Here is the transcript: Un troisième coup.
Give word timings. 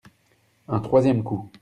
Un 0.67 0.79
troisième 0.79 1.21
coup. 1.23 1.51